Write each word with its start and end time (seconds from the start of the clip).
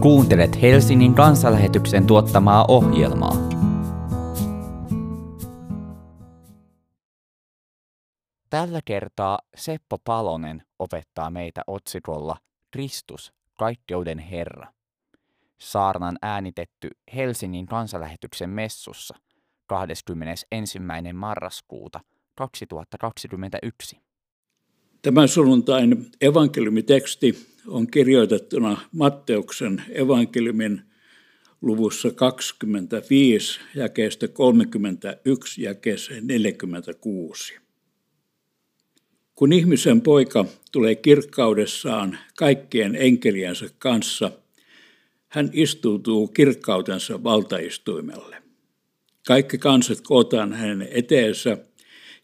Kuuntelet 0.00 0.62
Helsingin 0.62 1.14
kansanlähetyksen 1.14 2.06
tuottamaa 2.06 2.64
ohjelmaa. 2.68 3.36
Tällä 8.50 8.80
kertaa 8.84 9.38
Seppo 9.56 9.98
Palonen 10.04 10.62
opettaa 10.78 11.30
meitä 11.30 11.62
otsikolla 11.66 12.36
Kristus, 12.70 13.32
kaikkeuden 13.58 14.18
Herra. 14.18 14.66
Saarnan 15.58 16.18
äänitetty 16.22 16.90
Helsingin 17.14 17.66
kansanlähetyksen 17.66 18.50
messussa 18.50 19.16
21. 19.66 20.78
marraskuuta 21.12 22.00
2021. 22.34 24.09
Tämän 25.02 25.28
sunnuntain 25.28 26.06
evankeliumiteksti 26.20 27.46
on 27.66 27.86
kirjoitettuna 27.86 28.80
Matteuksen 28.92 29.82
evankeliumin 29.92 30.80
luvussa 31.62 32.10
25 32.10 33.60
jakeesta 33.74 34.28
31 34.28 35.62
jakeeseen 35.62 36.26
46. 36.26 37.54
Kun 39.34 39.52
ihmisen 39.52 40.00
poika 40.00 40.44
tulee 40.72 40.94
kirkkaudessaan 40.94 42.18
kaikkien 42.36 42.96
enkeliänsä 42.96 43.66
kanssa, 43.78 44.30
hän 45.28 45.50
istuutuu 45.52 46.28
kirkkautensa 46.28 47.22
valtaistuimelle. 47.24 48.36
Kaikki 49.26 49.58
kansat 49.58 50.00
kootaan 50.00 50.52
hänen 50.52 50.88
eteensä 50.90 51.58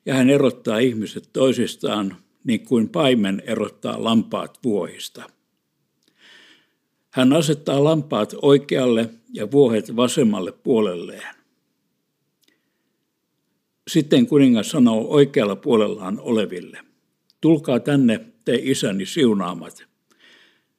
ja 0.06 0.14
hän 0.14 0.30
erottaa 0.30 0.78
ihmiset 0.78 1.28
toisistaan 1.32 2.16
niin 2.46 2.64
kuin 2.64 2.88
paimen 2.88 3.42
erottaa 3.46 4.04
lampaat 4.04 4.58
vuohista. 4.64 5.30
Hän 7.10 7.32
asettaa 7.32 7.84
lampaat 7.84 8.34
oikealle 8.42 9.10
ja 9.32 9.50
vuohet 9.50 9.96
vasemmalle 9.96 10.52
puolelleen. 10.52 11.34
Sitten 13.88 14.26
kuningas 14.26 14.70
sanoo 14.70 15.08
oikealla 15.08 15.56
puolellaan 15.56 16.20
oleville, 16.20 16.78
tulkaa 17.40 17.80
tänne 17.80 18.20
te 18.44 18.58
isäni 18.62 19.06
siunaamat. 19.06 19.86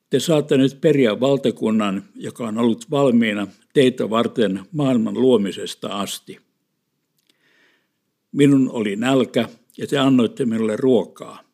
Te 0.10 0.20
saatte 0.20 0.58
nyt 0.58 0.82
periä 0.82 1.20
valtakunnan, 1.20 2.04
joka 2.16 2.48
on 2.48 2.58
ollut 2.58 2.92
valmiina 2.92 3.48
teitä 3.74 4.10
varten 4.10 4.60
maailman 4.72 5.14
luomisesta 5.14 5.88
asti. 5.88 6.40
Minun 8.32 8.70
oli 8.72 8.96
nälkä 8.96 9.50
ja 9.78 9.88
te 9.88 9.98
annoitte 9.98 10.46
minulle 10.46 10.76
ruokaa. 10.76 11.47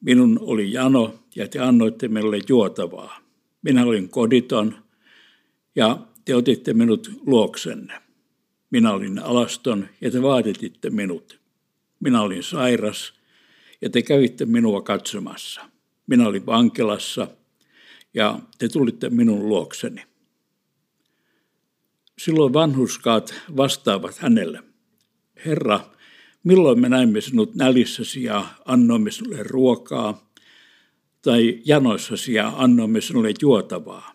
Minun 0.00 0.38
oli 0.40 0.72
jano 0.72 1.14
ja 1.36 1.48
te 1.48 1.58
annoitte 1.58 2.08
minulle 2.08 2.38
juotavaa. 2.48 3.18
Minä 3.62 3.84
olin 3.84 4.08
koditon 4.08 4.84
ja 5.76 5.98
te 6.24 6.34
otitte 6.34 6.74
minut 6.74 7.10
luoksenne. 7.26 8.02
Minä 8.70 8.92
olin 8.92 9.18
alaston 9.18 9.88
ja 10.00 10.10
te 10.10 10.22
vaadititte 10.22 10.90
minut. 10.90 11.40
Minä 12.00 12.22
olin 12.22 12.42
sairas 12.42 13.12
ja 13.80 13.90
te 13.90 14.02
kävitte 14.02 14.46
minua 14.46 14.82
katsomassa. 14.82 15.60
Minä 16.06 16.28
olin 16.28 16.46
vankilassa 16.46 17.28
ja 18.14 18.38
te 18.58 18.68
tulitte 18.68 19.10
minun 19.10 19.48
luokseni. 19.48 20.02
Silloin 22.18 22.52
vanhuskaat 22.52 23.34
vastaavat 23.56 24.18
hänelle. 24.18 24.62
Herra, 25.46 25.80
milloin 26.44 26.80
me 26.80 26.88
näimme 26.88 27.20
sinut 27.20 27.54
nälissäsi 27.54 28.22
ja 28.22 28.46
annoimme 28.64 29.10
sinulle 29.10 29.42
ruokaa, 29.42 30.30
tai 31.22 31.60
janoissasi 31.64 32.34
ja 32.34 32.52
annoimme 32.56 33.00
sinulle 33.00 33.32
juotavaa? 33.42 34.12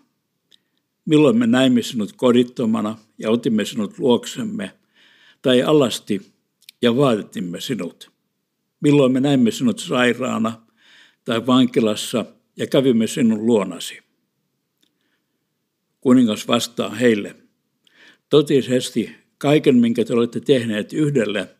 Milloin 1.06 1.38
me 1.38 1.48
näimme 1.48 1.81
sinut 1.81 2.14
kodittomana 2.14 2.98
ja 3.18 3.30
otimme 3.30 3.66
sinut 3.66 4.00
luoksemme, 4.00 4.72
tai 5.42 5.64
alasti 5.64 6.22
ja 6.81 6.96
vaadittimme 6.96 7.62
sinut? 7.62 8.12
Milloin 8.81 9.12
me 9.12 9.19
näimme 9.19 9.52
sinut 9.52 9.80
sairaana 9.80 10.62
tai 11.25 11.47
vankilassa 11.47 12.25
ja 12.57 12.68
kävimme 12.68 13.07
sinun 13.07 13.46
luonasi? 13.46 14.00
Kuningas 16.02 16.47
vastaa 16.47 16.90
heille, 16.90 17.36
totisesti 18.30 19.16
kaiken, 19.38 19.75
minkä 19.75 20.06
te 20.06 20.13
olette 20.13 20.40
tehneet 20.40 20.94
yhdelle 20.94 21.55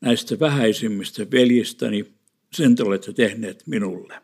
näistä 0.00 0.40
vähäisimmistä 0.40 1.26
veljistäni, 1.30 2.14
sen 2.52 2.76
te 2.76 2.82
olette 2.82 3.12
tehneet 3.12 3.62
minulle. 3.66 4.22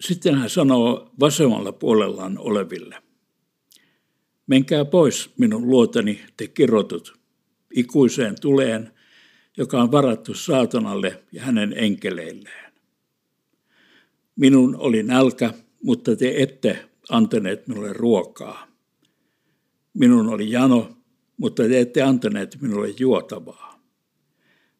Sitten 0.00 0.34
hän 0.34 0.50
sanoo 0.50 1.10
vasemmalla 1.20 1.72
puolellaan 1.72 2.38
oleville, 2.38 3.02
menkää 4.46 4.84
pois 4.84 5.30
minun 5.38 5.68
luotani 5.68 6.20
te 6.36 6.48
kirotut 6.48 7.18
ikuiseen 7.74 8.40
tuleen, 8.40 8.90
joka 9.56 9.82
on 9.82 9.92
varattu 9.92 10.34
saatanalle 10.34 11.22
ja 11.32 11.42
hänen 11.42 11.74
enkeleilleen. 11.76 12.72
Minun 14.36 14.76
oli 14.76 15.02
nälkä, 15.02 15.54
mutta 15.82 16.16
te 16.16 16.34
ette 16.36 16.88
antaneet 17.10 17.68
minulle 17.68 17.92
ruokaa. 17.92 18.68
Minun 19.94 20.28
oli 20.28 20.50
jano, 20.50 20.96
mutta 21.36 21.62
te 21.62 21.80
ette 21.80 22.02
antaneet 22.02 22.58
minulle 22.60 22.88
juotavaa. 22.98 23.80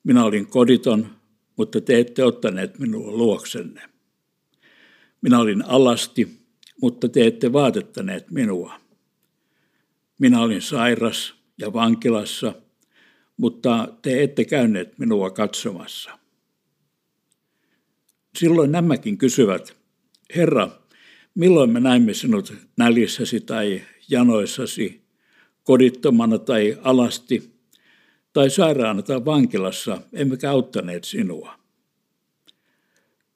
Minä 0.05 0.25
olin 0.25 0.47
koditon, 0.47 1.07
mutta 1.57 1.81
te 1.81 1.99
ette 1.99 2.25
ottaneet 2.25 2.79
minua 2.79 3.11
luoksenne. 3.11 3.83
Minä 5.21 5.39
olin 5.39 5.65
alasti, 5.65 6.41
mutta 6.83 7.09
te 7.09 7.27
ette 7.27 7.53
vaatettaneet 7.53 8.31
minua. 8.31 8.81
Minä 10.19 10.41
olin 10.41 10.63
sairas 10.63 11.35
ja 11.59 11.73
vankilassa, 11.73 12.55
mutta 13.37 13.89
te 14.03 14.23
ette 14.23 14.45
käyneet 14.45 14.99
minua 14.99 15.31
katsomassa. 15.31 16.19
Silloin 18.39 18.73
nämäkin 18.73 19.19
kysyvät, 19.19 19.77
Herra, 20.37 20.69
milloin 21.35 21.71
me 21.71 21.81
näimme 21.81 22.15
sinut 22.15 22.55
nälissäsi 22.77 23.41
tai 23.41 23.83
janoissasi 24.09 25.04
kodittomana 25.65 26.39
tai 26.39 26.79
alasti 26.83 27.55
tai 28.33 28.51
sairaana 28.51 29.03
tai 29.03 29.25
vankilassa, 29.25 30.01
emmekä 30.13 30.51
auttaneet 30.51 31.05
sinua. 31.05 31.59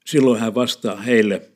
Silloin 0.07 0.41
hän 0.41 0.55
vastaa 0.55 0.97
heille, 0.97 1.51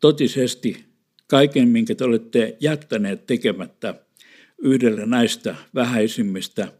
totisesti 0.00 0.84
kaiken, 1.26 1.68
minkä 1.68 1.94
te 1.94 2.04
olette 2.04 2.56
jättäneet 2.60 3.26
tekemättä 3.26 3.94
yhdelle 4.58 5.06
näistä 5.06 5.54
vähäisimmistä, 5.74 6.72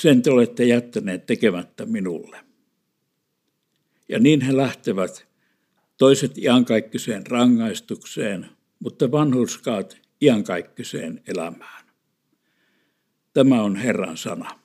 sen 0.00 0.22
te 0.22 0.30
olette 0.30 0.64
jättäneet 0.64 1.26
tekemättä 1.26 1.86
minulle. 1.86 2.36
Ja 4.08 4.18
niin 4.18 4.40
he 4.40 4.56
lähtevät, 4.56 5.26
toiset 5.96 6.38
iankaikkiseen 6.38 7.26
rangaistukseen, 7.26 8.46
mutta 8.78 9.10
vanhurskaat 9.10 10.00
iankaikkiseen 10.22 11.22
elämään. 11.26 11.84
Tämä 13.32 13.62
on 13.62 13.76
Herran 13.76 14.16
sana. 14.16 14.60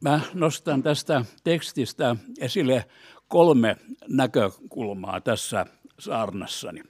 Mä 0.00 0.20
nostan 0.34 0.82
tästä 0.82 1.24
tekstistä 1.44 2.16
esille 2.40 2.84
kolme 3.28 3.76
näkökulmaa 4.08 5.20
tässä 5.20 5.66
saarnassani. 5.98 6.82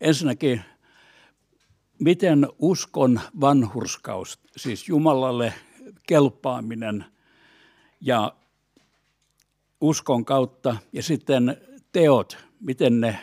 Ensinnäkin, 0.00 0.62
miten 1.98 2.48
uskon 2.58 3.20
vanhurskaus, 3.40 4.40
siis 4.56 4.88
Jumalalle 4.88 5.54
kelpaaminen 6.08 7.04
ja 8.00 8.36
uskon 9.80 10.24
kautta 10.24 10.76
ja 10.92 11.02
sitten 11.02 11.56
teot, 11.92 12.45
miten 12.60 13.00
ne 13.00 13.18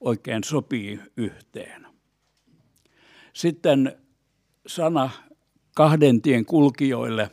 oikein 0.00 0.44
sopii 0.44 1.00
yhteen. 1.16 1.86
Sitten 3.32 3.98
sana 4.66 5.10
kahden 5.74 6.22
tien 6.22 6.44
kulkijoille. 6.44 7.30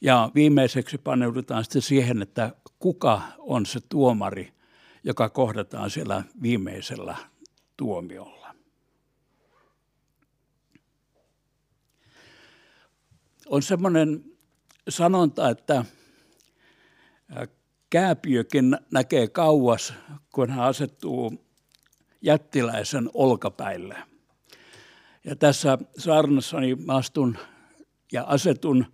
Ja 0.00 0.30
viimeiseksi 0.34 0.98
paneudutaan 0.98 1.64
sitten 1.64 1.82
siihen, 1.82 2.22
että 2.22 2.54
kuka 2.78 3.22
on 3.38 3.66
se 3.66 3.80
tuomari, 3.88 4.52
joka 5.04 5.28
kohdataan 5.28 5.90
siellä 5.90 6.24
viimeisellä 6.42 7.16
tuomiolla. 7.76 8.54
On 13.46 13.62
semmoinen 13.62 14.24
sanonta, 14.88 15.48
että 15.48 15.84
Kääpiökin 17.90 18.78
näkee 18.92 19.28
kauas, 19.28 19.94
kun 20.32 20.50
hän 20.50 20.64
asettuu 20.64 21.44
jättiläisen 22.22 23.10
olkapäille. 23.14 23.96
Ja 25.24 25.36
tässä 25.36 25.78
saarnassani 25.98 26.76
astun 26.88 27.38
ja 28.12 28.24
asetun 28.24 28.86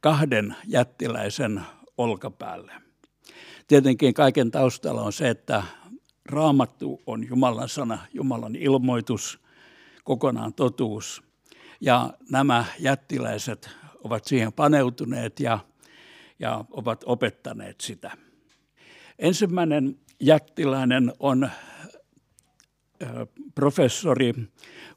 kahden 0.00 0.56
jättiläisen 0.66 1.60
olkapäälle. 1.98 2.72
Tietenkin 3.68 4.14
kaiken 4.14 4.50
taustalla 4.50 5.02
on 5.02 5.12
se, 5.12 5.28
että 5.28 5.62
raamattu 6.24 7.02
on 7.06 7.28
Jumalan 7.28 7.68
sana, 7.68 7.98
Jumalan 8.14 8.56
ilmoitus, 8.56 9.40
kokonaan 10.04 10.54
totuus. 10.54 11.22
Ja 11.80 12.12
nämä 12.30 12.64
jättiläiset 12.78 13.70
ovat 14.04 14.24
siihen 14.24 14.52
paneutuneet 14.52 15.40
ja, 15.40 15.58
ja 16.38 16.64
ovat 16.70 17.04
opettaneet 17.06 17.80
sitä. 17.80 18.29
Ensimmäinen 19.20 19.98
jättiläinen 20.20 21.12
on 21.18 21.50
professori 23.54 24.34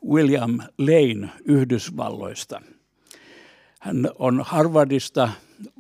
William 0.10 0.60
Lane 0.78 1.30
Yhdysvalloista. 1.46 2.62
Hän 3.82 4.10
on 4.20 4.44
Harvardista 4.46 5.30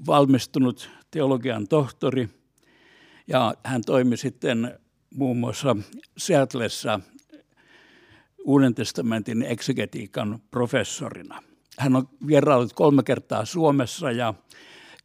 valmistunut 0.07 0.89
teologian 1.11 1.67
tohtori 1.67 2.29
ja 3.27 3.53
hän 3.63 3.81
toimi 3.85 4.17
sitten 4.17 4.79
muun 5.15 5.37
muassa 5.37 5.75
Seattleissa 6.17 6.99
Uuden 8.45 8.75
testamentin 8.75 9.41
eksegetiikan 9.41 10.39
professorina. 10.51 11.43
Hän 11.77 11.95
on 11.95 12.09
vieraillut 12.27 12.73
kolme 12.73 13.03
kertaa 13.03 13.45
Suomessa 13.45 14.11
ja 14.11 14.33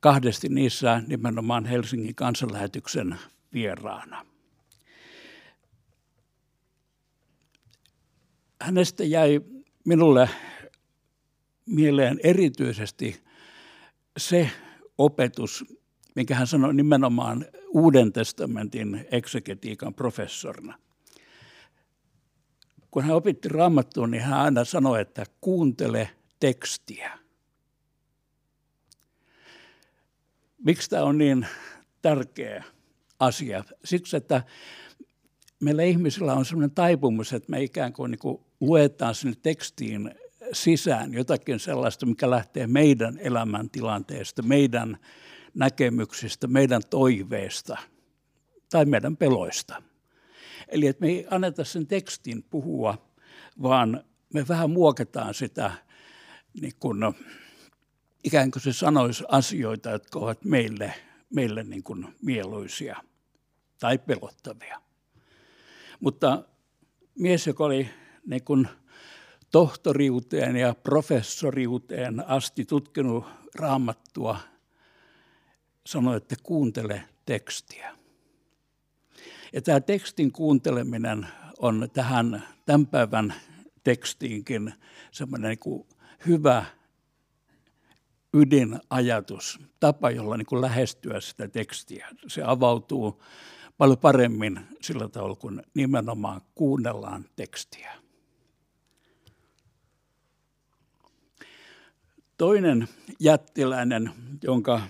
kahdesti 0.00 0.48
niissä 0.48 1.02
nimenomaan 1.06 1.64
Helsingin 1.66 2.14
kansanlähetyksen 2.14 3.18
vieraana. 3.52 4.26
Hänestä 8.60 9.04
jäi 9.04 9.40
minulle 9.84 10.28
mieleen 11.66 12.20
erityisesti 12.22 13.22
se 14.18 14.50
opetus, 14.98 15.64
minkä 16.14 16.34
hän 16.34 16.46
sanoi 16.46 16.74
nimenomaan 16.74 17.46
Uuden 17.74 18.12
testamentin 18.12 19.06
eksegetiikan 19.10 19.94
professorina. 19.94 20.78
Kun 22.90 23.02
hän 23.02 23.16
opitti 23.16 23.48
raamattua, 23.48 24.06
niin 24.06 24.22
hän 24.22 24.40
aina 24.40 24.64
sanoi, 24.64 25.00
että 25.00 25.24
kuuntele 25.40 26.10
tekstiä. 26.40 27.18
Miksi 30.69 30.91
tämä 30.91 31.03
on 31.03 31.19
niin 31.19 31.47
tärkeä 32.03 32.65
asia? 33.20 33.65
Siksi, 33.85 34.17
että 34.17 34.43
meillä 35.61 35.82
ihmisillä 35.82 36.35
on 36.35 36.44
sellainen 36.44 36.75
taipumus, 36.75 37.32
että 37.32 37.50
me 37.50 37.62
ikään 37.62 37.93
kuin, 37.93 38.11
niin 38.11 38.19
kuin 38.19 38.41
luetaan 38.61 39.15
sinne 39.15 39.37
tekstiin 39.43 40.15
sisään 40.53 41.15
jotakin 41.15 41.61
sellaista, 41.61 42.06
mikä 42.06 42.31
lähtee 42.31 42.67
meidän 42.67 43.19
elämäntilanteesta, 43.19 44.43
meidän 44.43 44.99
näkemyksistä, 45.55 46.47
meidän 46.47 46.82
toiveista 46.91 47.76
tai 48.70 48.85
meidän 48.85 49.17
peloista. 49.17 49.82
Eli 50.69 50.87
että 50.87 51.00
me 51.00 51.09
ei 51.09 51.26
anneta 51.31 51.65
sen 51.65 51.87
tekstin 51.87 52.43
puhua, 52.43 53.12
vaan 53.62 54.05
me 54.35 54.49
vähän 54.49 54.70
muokataan 54.70 55.35
sitä 55.35 55.70
niin 56.61 56.75
kuin, 56.81 56.99
ikään 58.25 58.50
kuin 58.50 58.62
se 58.62 58.73
sanoisi 58.73 59.25
asioita, 59.29 59.91
jotka 59.91 60.19
ovat 60.19 60.44
meille, 60.44 60.94
meille 61.35 61.65
niin 61.65 61.82
kuin 61.82 62.15
mieluisia 62.23 62.97
tai 63.81 63.99
pelottavia. 63.99 64.81
Mutta 66.00 66.44
mies, 67.19 67.47
joka 67.47 67.65
oli 67.65 67.91
niin 68.26 68.44
kuin 68.44 68.69
tohtoriuteen 69.50 70.56
ja 70.56 70.75
professoriuteen 70.75 72.29
asti 72.29 72.65
tutkinut 72.65 73.25
raamattua, 73.55 74.41
sanoi, 75.87 76.17
että 76.17 76.37
kuuntele 76.43 77.03
tekstiä. 77.26 77.97
Ja 79.53 79.62
tämä 79.62 79.81
tekstin 79.81 80.32
kuunteleminen 80.32 81.26
on 81.59 81.88
tähän 81.93 82.43
tämän 82.67 82.87
päivän 82.87 83.35
tekstiinkin 83.85 84.75
semmoinen 85.11 85.56
niin 85.65 85.87
hyvä 86.26 86.65
ydinajatus, 88.34 89.60
tapa, 89.80 90.10
jolla 90.10 90.36
niin 90.36 90.46
kuin 90.46 90.60
lähestyä 90.62 91.20
sitä 91.20 91.48
tekstiä. 91.48 92.08
Se 92.26 92.42
avautuu 92.42 93.22
paljon 93.78 93.98
paremmin 93.98 94.60
sillä 94.80 95.08
tavalla, 95.08 95.36
kun 95.36 95.62
nimenomaan 95.75 96.40
kuunnellaan 96.54 97.25
tekstiä. 97.36 97.92
Toinen 102.38 102.88
jättiläinen, 103.20 104.10
jonka 104.42 104.81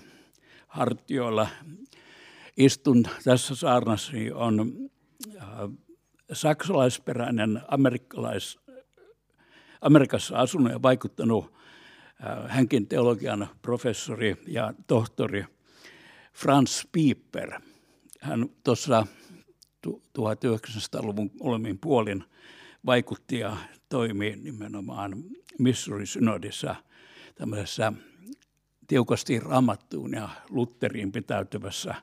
hartioilla 0.67 1.47
istun 2.57 3.05
tässä 3.23 3.55
saarnassa, 3.55 4.11
on 4.33 4.89
äh, 5.37 5.45
saksalaisperäinen 6.33 7.61
amerikkalais, 7.67 8.59
Amerikassa 9.81 10.37
asunut 10.37 10.71
ja 10.71 10.81
vaikuttanut 10.81 11.53
hänkin 12.47 12.87
teologian 12.87 13.47
professori 13.61 14.37
ja 14.47 14.73
tohtori 14.87 15.45
Franz 16.33 16.83
Pieper. 16.91 17.61
Hän 18.19 18.49
tuossa 18.63 19.07
1900-luvun 19.87 21.31
olemin 21.39 21.79
puolin 21.79 22.23
vaikutti 22.85 23.39
ja 23.39 23.57
toimi 23.89 24.35
nimenomaan 24.35 25.23
Missouri-synodissa 25.59 26.75
tämmöisessä 27.35 27.93
tiukasti 28.87 29.39
ramattuun 29.39 30.13
ja 30.13 30.29
Lutteriin 30.49 31.11
pitäytyvässä 31.11 31.95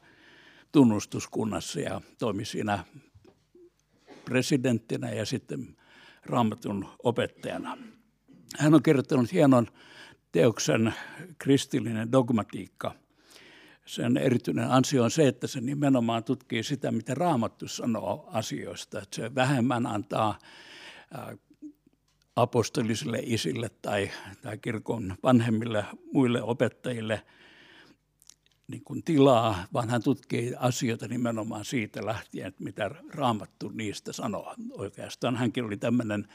tunnustuskunnassa 0.73 1.81
ja 1.81 2.01
toimi 2.19 2.45
siinä 2.45 2.85
presidenttinä 4.25 5.11
ja 5.11 5.27
sitten 5.27 5.77
raamatun 6.25 6.89
opettajana. 7.03 7.79
Hän 8.59 8.75
on 8.75 8.83
kirjoittanut 8.83 9.33
hienon 9.33 9.67
teoksen 10.37 10.95
kristillinen 11.39 12.13
dogmatiikka. 12.13 12.95
Sen 13.87 14.17
erityinen 14.17 14.71
ansio 14.71 15.05
on 15.05 15.11
se, 15.11 15.29
että 15.29 15.47
se 15.47 15.61
nimenomaan 15.61 16.25
tutkii 16.25 16.63
sitä, 16.63 16.91
mitä 16.91 17.15
raamattu 17.15 17.69
sanoo 17.69 18.29
asioista. 18.33 19.03
Että 19.03 19.17
se 19.17 19.35
vähemmän 19.35 19.87
antaa 19.87 20.39
apostolisille 22.37 23.19
isille 23.23 23.71
tai, 23.83 24.11
tai 24.43 24.59
kirkon 24.59 25.15
vanhemmille 25.23 25.85
muille 26.13 26.43
opettajille 26.43 27.23
niin 28.69 28.85
kuin 28.85 29.03
tilaa, 29.03 29.65
vaan 29.73 29.91
hän 29.91 30.03
tutkii 30.03 30.53
asioita 30.59 31.09
nimenomaan 31.09 31.65
siitä 31.65 32.07
lähtien, 32.07 32.47
että 32.47 32.65
mitä 32.65 32.91
raamattu 33.15 33.69
niistä 33.69 34.13
sanoo. 34.13 34.55
Oikeastaan 34.71 35.37
hänkin 35.37 35.65
oli 35.65 35.77
tämmöinen 35.77 36.29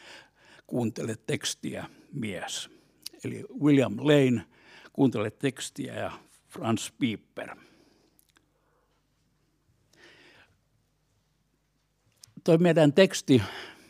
kuuntele 0.67 1.15
tekstiä 1.27 1.85
mies. 2.13 2.80
Eli 3.23 3.45
William 3.61 3.97
Lane, 3.97 4.45
kuuntele 4.93 5.31
tekstiä 5.31 5.93
ja 5.93 6.11
Franz 6.49 6.91
Pieper. 6.99 7.55
Toi 12.43 12.57
meidän 12.57 12.93
teksti 12.93 13.41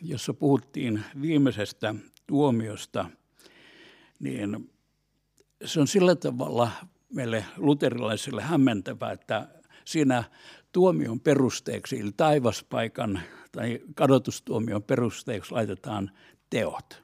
jossa 0.02 0.34
puhuttiin 0.34 1.04
viimeisestä 1.22 1.94
tuomiosta, 2.26 3.10
niin 4.20 4.70
se 5.64 5.80
on 5.80 5.86
sillä 5.86 6.16
tavalla 6.16 6.70
meille 7.14 7.44
luterilaisille 7.56 8.42
hämmentävää, 8.42 9.12
että 9.12 9.48
siinä 9.84 10.24
tuomion 10.72 11.20
perusteeksi, 11.20 12.00
eli 12.00 12.12
taivaspaikan 12.16 13.20
tai 13.52 13.80
kadotustuomion 13.94 14.82
perusteeksi 14.82 15.52
laitetaan 15.52 16.10
teot. 16.50 17.02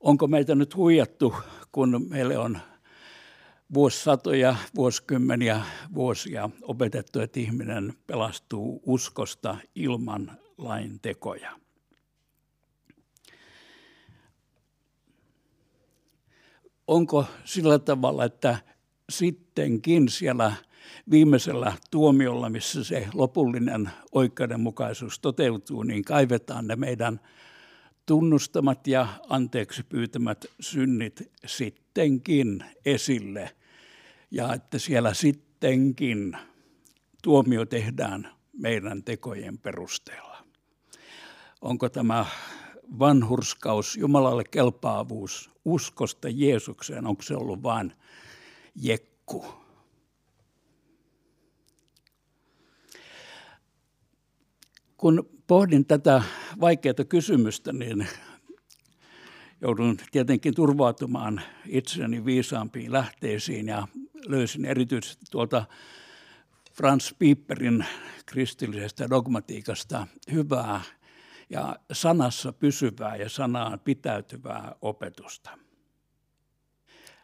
Onko 0.00 0.26
meitä 0.26 0.54
nyt 0.54 0.76
huijattu, 0.76 1.34
kun 1.72 2.06
meille 2.08 2.38
on 2.38 2.58
vuosisatoja, 3.74 4.56
vuosikymmeniä, 4.74 5.62
vuosia 5.94 6.50
opetettu, 6.62 7.20
että 7.20 7.40
ihminen 7.40 7.94
pelastuu 8.06 8.82
uskosta 8.86 9.56
ilman 9.74 10.38
lain 10.58 11.00
tekoja. 11.00 11.60
Onko 16.86 17.24
sillä 17.44 17.78
tavalla, 17.78 18.24
että 18.24 18.58
sittenkin 19.10 20.08
siellä 20.08 20.52
viimeisellä 21.10 21.72
tuomiolla, 21.90 22.50
missä 22.50 22.84
se 22.84 23.08
lopullinen 23.14 23.90
oikeudenmukaisuus 24.12 25.18
toteutuu, 25.18 25.82
niin 25.82 26.04
kaivetaan 26.04 26.66
ne 26.66 26.76
meidän 26.76 27.20
tunnustamat 28.10 28.86
ja 28.86 29.08
anteeksi 29.28 29.82
pyytämät 29.82 30.44
synnit 30.60 31.30
sittenkin 31.46 32.64
esille. 32.84 33.50
Ja 34.30 34.54
että 34.54 34.78
siellä 34.78 35.14
sittenkin 35.14 36.36
tuomio 37.22 37.66
tehdään 37.66 38.32
meidän 38.52 39.04
tekojen 39.04 39.58
perusteella 39.58 40.44
onko 41.60 41.88
tämä 41.88 42.26
vanhurskaus, 42.98 43.96
Jumalalle 43.96 44.44
kelpaavuus 44.44 45.50
uskosta 45.64 46.28
Jeesukseen, 46.28 47.06
onko 47.06 47.22
se 47.22 47.36
ollut 47.36 47.62
vain 47.62 47.92
jekku 48.74 49.44
Kun 55.00 55.30
pohdin 55.46 55.86
tätä 55.86 56.22
vaikeaa 56.60 57.04
kysymystä, 57.08 57.72
niin 57.72 58.08
joudun 59.60 59.96
tietenkin 60.10 60.54
turvautumaan 60.54 61.40
itseni 61.66 62.24
viisaampiin 62.24 62.92
lähteisiin 62.92 63.68
ja 63.68 63.88
löysin 64.26 64.64
erityisesti 64.64 65.24
tuolta 65.30 65.64
Franz 66.72 67.12
Pieperin 67.18 67.84
kristillisestä 68.26 69.10
dogmatiikasta 69.10 70.06
hyvää 70.32 70.80
ja 71.50 71.76
sanassa 71.92 72.52
pysyvää 72.52 73.16
ja 73.16 73.28
sanaan 73.28 73.80
pitäytyvää 73.80 74.74
opetusta. 74.82 75.50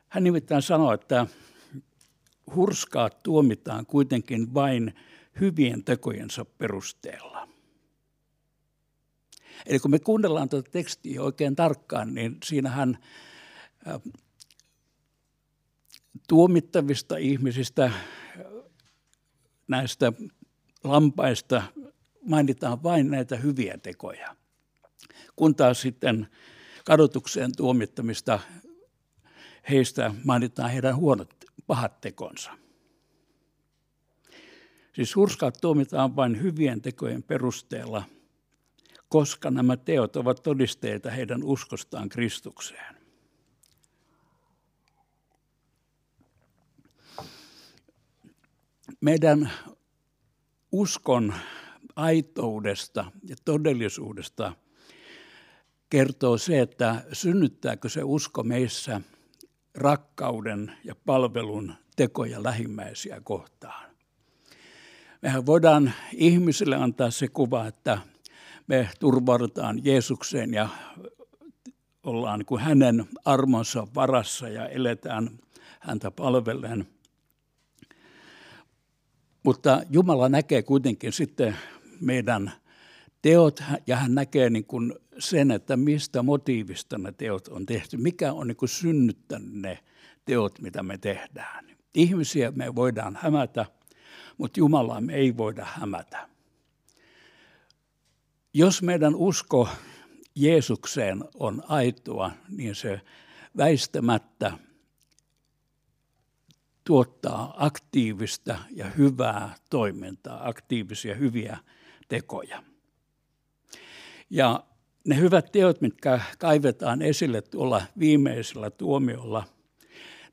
Hän 0.09 0.25
nimittäin 0.25 0.63
sanoi, 0.63 0.95
että 0.95 1.27
hurskaat 2.55 3.23
tuomitaan 3.23 3.87
kuitenkin 3.87 4.55
vain 4.55 4.95
hyvien 5.41 5.85
tekojensa 5.85 6.45
perusteella. 6.45 7.56
Eli 9.67 9.79
kun 9.79 9.91
me 9.91 9.99
kuunnellaan 9.99 10.49
tuota 10.49 10.71
tekstiä 10.71 11.23
oikein 11.23 11.57
tarkkaan, 11.57 12.15
niin 12.15 12.37
siinähän 12.45 12.99
tuomittavista 16.29 17.17
ihmisistä, 17.17 17.91
näistä 19.69 20.13
lampaista 20.85 21.63
mainitaan 22.23 22.83
vain 22.83 23.11
näitä 23.11 23.37
hyviä 23.37 23.79
tekoja. 23.83 24.37
Kun 25.37 25.55
taas 25.55 25.81
sitten 25.81 26.29
kadotukseen 26.85 27.51
tuomittamista 27.57 28.41
heistä 29.71 30.15
mainitaan 30.25 30.71
heidän 30.71 30.97
huonot 30.97 31.35
pahat 31.67 32.01
tekonsa. 32.01 32.51
Siis 34.93 35.17
hurskaat 35.17 35.59
tuomitaan 35.61 36.17
vain 36.17 36.43
hyvien 36.43 36.83
tekojen 36.83 37.23
perusteella, 37.23 38.03
koska 39.09 39.51
nämä 39.51 39.77
teot 39.77 40.17
ovat 40.17 40.43
todisteita 40.43 41.11
heidän 41.11 41.43
uskostaan 41.45 42.09
Kristukseen. 42.09 42.97
Meidän 49.01 49.51
uskon 50.73 51.35
aitoudesta 51.97 53.13
ja 53.23 53.37
todellisuudesta 53.45 54.53
kertoo 55.91 56.39
se, 56.39 56.61
että 56.61 57.05
synnyttääkö 57.13 57.89
se 57.89 58.03
usko 58.05 58.43
meissä 58.43 59.01
rakkauden 59.75 60.73
ja 60.85 60.95
palvelun 60.95 61.75
tekoja 61.97 62.43
lähimmäisiä 62.43 63.21
kohtaan. 63.21 63.91
Mehän 65.23 65.47
voidaan 65.47 65.93
ihmisille 66.13 66.77
antaa 66.77 67.11
se 67.11 67.29
kuva, 67.29 67.67
että 67.67 67.99
me 68.67 68.91
turvaudutaan 69.01 69.85
Jeesukseen 69.85 70.55
ja 70.55 70.69
ollaan 72.03 72.39
niin 72.39 72.47
kuin 72.47 72.61
hänen 72.61 73.05
armonsa 73.25 73.87
varassa 73.95 74.49
ja 74.49 74.69
eletään 74.69 75.31
häntä 75.81 76.11
palvellen. 76.11 76.87
Mutta 79.43 79.83
Jumala 79.91 80.29
näkee 80.29 80.63
kuitenkin 80.63 81.13
sitten 81.13 81.57
meidän 82.01 82.53
teot 83.23 83.63
ja 83.87 83.97
hän 83.97 84.15
näkee 84.15 84.51
niin 84.51 84.65
kuin 84.65 84.95
sen, 85.19 85.51
että 85.51 85.77
mistä 85.77 86.23
motiivista 86.23 86.99
ne 86.99 87.13
teot 87.13 87.49
on 87.49 87.67
tehty, 87.67 87.97
mikä 87.97 88.33
on 88.33 88.47
niin 88.47 88.57
kuin 88.57 88.69
synnyttänyt 88.69 89.53
ne 89.53 89.79
teot, 90.25 90.61
mitä 90.61 90.83
me 90.83 90.99
tehdään. 90.99 91.67
Ihmisiä 91.95 92.51
me 92.51 92.75
voidaan 92.75 93.19
hämätä, 93.23 93.67
mutta 94.39 94.61
Jumalaa 94.61 95.01
me 95.01 95.15
ei 95.15 95.37
voida 95.37 95.65
hämätä. 95.65 96.36
Jos 98.59 98.83
meidän 98.83 99.15
usko 99.15 99.69
Jeesukseen 100.35 101.25
on 101.35 101.63
aitoa, 101.69 102.31
niin 102.49 102.75
se 102.75 103.01
väistämättä 103.57 104.53
tuottaa 106.85 107.55
aktiivista 107.59 108.59
ja 108.71 108.87
hyvää 108.87 109.55
toimintaa, 109.71 110.49
aktiivisia 110.49 111.15
hyviä 111.15 111.59
tekoja. 112.09 112.63
Ja 114.31 114.65
ne 115.05 115.17
hyvät 115.17 115.53
teot, 115.53 115.81
mitkä 115.81 116.21
kaivetaan 116.39 117.03
esille 117.03 117.43
tuolla 117.43 117.83
viimeisellä 117.99 118.71
tuomiolla, 118.71 119.45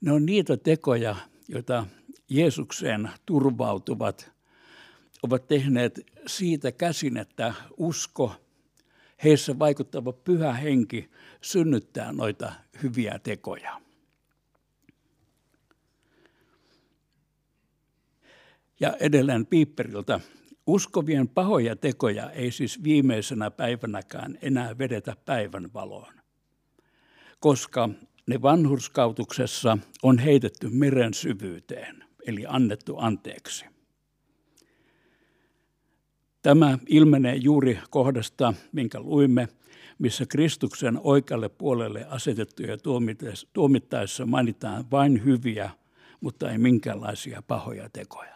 ne 0.02 0.12
on 0.12 0.26
niitä 0.26 0.58
tekoja, 0.58 1.16
joita 1.48 1.86
Jeesukseen 2.30 3.10
turvautuvat 3.26 4.32
ovat 5.24 5.48
tehneet 5.48 6.00
siitä 6.28 6.72
käsin, 6.72 7.18
että 7.18 7.54
usko, 7.78 8.36
heissä 9.24 9.60
vaikuttava 9.60 10.14
pyhä 10.14 10.54
henki 10.54 11.10
synnyttää 11.42 12.12
noita 12.12 12.54
hyviä 12.84 13.20
tekoja. 13.20 13.82
Ja 18.80 18.98
edelleen 19.00 19.46
Piipperiltä 19.46 20.20
Uskovien 20.68 21.28
pahoja 21.28 21.76
tekoja 21.76 22.32
ei 22.32 22.52
siis 22.52 22.84
viimeisenä 22.84 23.52
päivänäkään 23.52 24.38
enää 24.42 24.78
vedetä 24.78 25.16
päivän 25.26 25.74
valoon, 25.74 26.14
koska 27.40 27.90
ne 28.28 28.42
vanhurskautuksessa 28.42 29.78
on 30.04 30.20
heitetty 30.20 30.70
meren 30.70 31.14
syvyyteen, 31.14 32.04
eli 32.28 32.46
annettu 32.48 32.98
anteeksi. 32.98 33.73
Tämä 36.44 36.78
ilmenee 36.88 37.36
juuri 37.36 37.80
kohdasta, 37.90 38.54
minkä 38.72 39.00
luimme, 39.00 39.48
missä 40.00 40.26
Kristuksen 40.26 41.00
oikealle 41.04 41.50
puolelle 41.50 42.06
asetettuja 42.10 42.78
tuomittaessa 43.54 44.26
mainitaan 44.26 44.92
vain 44.92 45.26
hyviä, 45.26 45.70
mutta 46.22 46.52
ei 46.52 46.58
minkäänlaisia 46.58 47.44
pahoja 47.48 47.90
tekoja. 47.90 48.34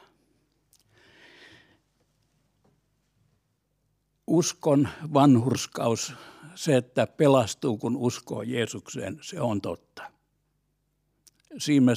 uskon 4.28 4.90
vanhurskaus, 5.14 6.14
se, 6.56 6.78
että 6.78 7.08
pelastuu 7.08 7.78
kun 7.78 7.98
uskoo 7.98 8.42
Jeesukseen, 8.42 9.20
se 9.22 9.42
on 9.42 9.62
totta. 9.62 10.12
Siinä 11.58 11.86
me 11.86 11.94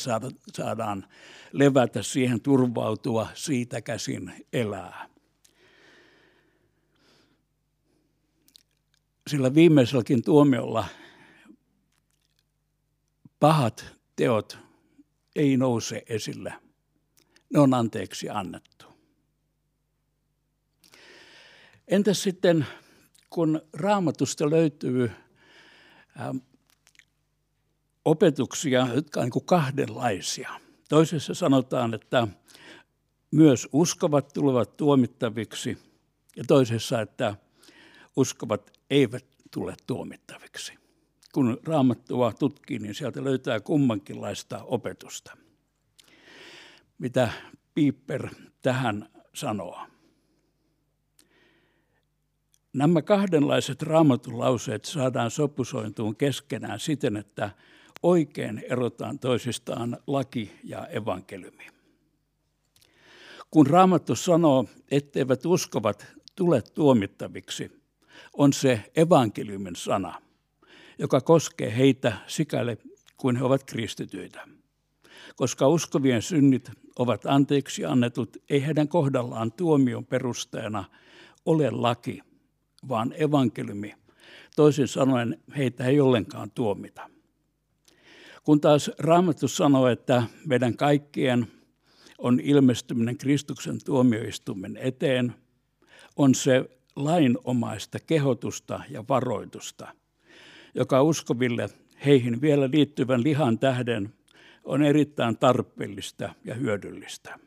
saadaan 0.53 1.07
levätä 1.53 2.03
siihen, 2.03 2.41
turvautua, 2.41 3.29
siitä 3.35 3.81
käsin 3.81 4.47
elää. 4.53 5.10
Sillä 9.27 9.55
viimeiselläkin 9.55 10.23
tuomiolla 10.23 10.85
pahat 13.41 13.85
teot 14.17 14.59
ei 15.37 15.57
nouse 15.57 16.03
esille. 16.07 16.55
Ne 17.55 17.61
on 17.61 17.75
anteeksi 17.75 18.29
annettu. 18.29 18.87
Entäs 21.89 22.23
sitten, 22.23 22.67
kun 23.31 23.63
raamatusta 23.73 24.51
löytyy 24.51 25.11
ähm, 26.21 26.37
opetuksia, 28.05 28.89
jotka 28.95 29.21
ovat 29.21 29.35
niin 29.35 29.45
kahdenlaisia. 29.45 30.61
Toisessa 30.89 31.35
sanotaan, 31.35 31.95
että 31.95 32.29
myös 33.31 33.69
uskovat 33.73 34.33
tulevat 34.33 34.77
tuomittaviksi, 34.77 35.79
ja 36.37 36.45
toisessa, 36.49 37.01
että 37.01 37.37
uskovat 38.17 38.71
eivät 38.91 39.25
tule 39.51 39.77
tuomittaviksi. 39.87 40.73
Kun 41.33 41.59
raamattua 41.65 42.33
tutkii, 42.33 42.79
niin 42.79 42.95
sieltä 42.95 43.25
löytää 43.25 43.61
kummankinlaista 43.61 44.65
opetusta. 44.65 45.37
Mitä 46.99 47.33
Piper 47.75 48.29
tähän 48.63 49.09
sanoo? 49.35 49.81
Nämä 52.73 53.03
kahdenlaiset 53.03 53.83
raamatun 53.83 54.39
lauseet 54.39 54.85
saadaan 54.85 55.31
sopusointuun 55.31 56.17
keskenään 56.17 56.81
siten, 56.81 57.17
että 57.17 57.51
oikein 58.03 58.63
erotaan 58.69 59.19
toisistaan 59.19 59.99
laki 60.07 60.53
ja 60.65 60.87
evankeliumi. 60.87 61.67
Kun 63.51 63.67
raamattu 63.67 64.17
sanoo, 64.17 64.65
etteivät 64.91 65.47
uskovat 65.47 66.07
tule 66.37 66.63
tuomittaviksi, 66.63 67.80
on 68.33 68.53
se 68.53 68.93
evankeliumin 68.97 69.77
sana, 69.77 70.23
joka 70.99 71.21
koskee 71.21 71.77
heitä 71.77 72.13
sikäli 72.27 72.77
kuin 73.17 73.37
he 73.37 73.45
ovat 73.45 73.65
kristityitä. 73.65 74.49
Koska 75.37 75.69
uskovien 75.69 76.23
synnit 76.23 76.71
ovat 76.99 77.27
anteeksi 77.27 77.85
annetut, 77.85 78.37
ei 78.51 78.67
heidän 78.67 78.89
kohdallaan 78.89 79.53
tuomion 79.53 80.07
perusteena 80.07 80.85
ole 81.47 81.71
laki– 81.71 82.21
vaan 82.89 83.15
evankeliumi. 83.19 83.95
Toisin 84.57 84.89
sanoen 84.89 85.41
heitä 85.57 85.85
ei 85.85 86.01
ollenkaan 86.01 86.51
tuomita. 86.51 87.11
Kun 88.45 88.61
taas 88.61 88.91
Raamattu 88.99 89.49
sanoo, 89.49 89.89
että 89.89 90.23
meidän 90.47 90.77
kaikkien 90.77 91.47
on 92.19 92.41
ilmestyminen 92.41 93.19
Kristuksen 93.19 93.79
tuomioistuimen 93.85 94.77
eteen, 94.77 95.35
on 96.17 96.35
se 96.35 96.80
lainomaista 97.05 97.99
kehotusta 98.07 98.83
ja 98.91 99.05
varoitusta, 99.09 99.89
joka 100.75 101.03
uskoville 101.03 101.69
heihin 102.05 102.41
vielä 102.41 102.71
liittyvän 102.71 103.23
lihan 103.23 103.59
tähden 103.59 104.15
on 104.65 104.83
erittäin 104.83 105.39
tarpeellista 105.39 106.35
ja 106.45 106.55
hyödyllistä. 106.55 107.39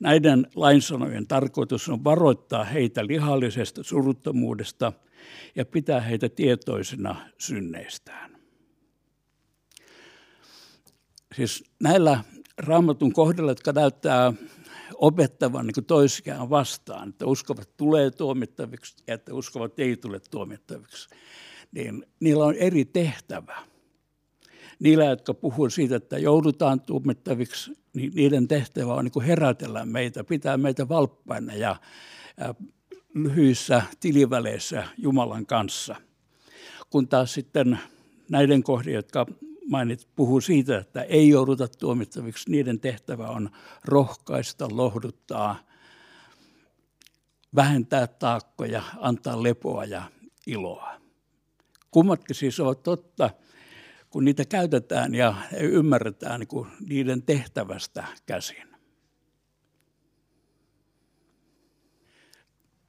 Näiden 0.00 0.46
lainsanojen 0.54 1.26
tarkoitus 1.26 1.88
on 1.88 2.04
varoittaa 2.04 2.64
heitä 2.64 3.06
lihallisesta 3.06 3.82
suruttomuudesta 3.82 4.92
ja 5.56 5.64
pitää 5.64 6.00
heitä 6.00 6.28
tietoisina 6.28 7.16
synneistään. 7.38 8.36
Siis 11.36 11.64
näillä 11.82 12.24
raamatun 12.58 13.12
kohdilla, 13.12 13.50
jotka 13.50 13.72
näyttää 13.72 14.32
opettavan 15.00 15.66
niin 15.66 15.84
toisiaan 15.84 16.50
vastaan, 16.50 17.08
että 17.08 17.26
uskovat 17.26 17.76
tulee 17.76 18.10
tuomittaviksi 18.10 18.96
ja 19.06 19.14
että 19.14 19.34
uskovat 19.34 19.78
ei 19.78 19.96
tule 19.96 20.20
tuomittaviksi, 20.30 21.08
niin 21.72 22.06
niillä 22.20 22.44
on 22.44 22.54
eri 22.54 22.84
tehtävä. 22.84 23.56
Niillä, 24.78 25.04
jotka 25.04 25.34
puhuu 25.34 25.70
siitä, 25.70 25.96
että 25.96 26.18
joudutaan 26.18 26.80
tuomittaviksi, 26.80 27.72
niin 27.94 28.12
niiden 28.14 28.48
tehtävä 28.48 28.94
on 28.94 29.04
niin 29.04 29.26
herätellä 29.26 29.86
meitä, 29.86 30.24
pitää 30.24 30.56
meitä 30.56 30.88
valppaina 30.88 31.54
ja, 31.54 31.76
ja 32.36 32.54
lyhyissä 33.14 33.82
tiliväleissä 34.00 34.84
Jumalan 34.98 35.46
kanssa. 35.46 35.96
Kun 36.90 37.08
taas 37.08 37.34
sitten 37.34 37.78
näiden 38.28 38.62
kohdien, 38.62 38.94
jotka 38.94 39.26
mainit, 39.70 40.08
puhuu 40.16 40.40
siitä, 40.40 40.78
että 40.78 41.02
ei 41.02 41.28
jouduta 41.28 41.68
tuomittaviksi. 41.68 42.50
Niiden 42.50 42.80
tehtävä 42.80 43.28
on 43.28 43.50
rohkaista, 43.84 44.68
lohduttaa, 44.70 45.56
vähentää 47.54 48.06
taakkoja, 48.06 48.82
antaa 48.98 49.42
lepoa 49.42 49.84
ja 49.84 50.02
iloa. 50.46 51.00
Kummatkin 51.90 52.36
siis 52.36 52.60
ovat 52.60 52.82
totta, 52.82 53.30
kun 54.10 54.24
niitä 54.24 54.44
käytetään 54.44 55.14
ja 55.14 55.34
ymmärretään 55.60 56.40
niin 56.40 56.66
niiden 56.88 57.22
tehtävästä 57.22 58.04
käsin. 58.26 58.76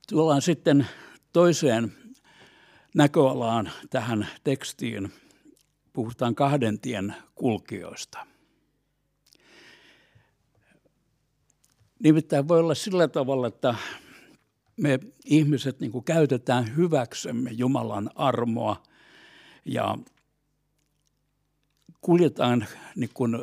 Tullaan 0.10 0.42
sitten 0.42 0.88
toiseen 1.34 1.94
näköalaan 2.96 3.72
tähän 3.90 4.28
tekstiin, 4.44 5.14
puhutaan 5.94 6.36
kahden 6.36 6.80
tien 6.80 7.16
kulkijoista. 7.36 8.26
Nimittäin 12.04 12.48
voi 12.48 12.60
olla 12.60 12.76
sillä 12.76 13.08
tavalla, 13.08 13.48
että 13.48 13.76
me 14.78 15.00
ihmiset 15.26 15.80
niin 15.80 15.92
kuin 15.92 16.04
käytetään 16.04 16.76
hyväksemme 16.76 17.52
Jumalan 17.52 18.10
armoa 18.16 18.84
ja 19.66 19.98
kuljetaan 22.02 22.66
niin 22.96 23.10
kuin 23.14 23.36